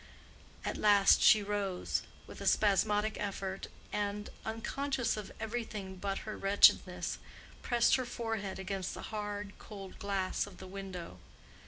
At 0.65 0.77
last 0.77 1.21
she 1.21 1.43
rose, 1.43 2.01
with 2.25 2.41
a 2.41 2.47
spasmodic 2.47 3.17
effort, 3.19 3.67
and, 3.93 4.31
unconscious 4.43 5.15
of 5.15 5.31
every 5.39 5.63
thing 5.63 5.97
but 5.97 6.25
her 6.25 6.35
wretchedness, 6.39 7.19
pressed 7.61 7.97
her 7.97 8.05
forehead 8.05 8.57
against 8.57 8.95
the 8.95 9.13
hard, 9.13 9.53
cold 9.59 9.99
glass 9.99 10.47
of 10.47 10.57
the 10.57 10.65
window. 10.65 11.19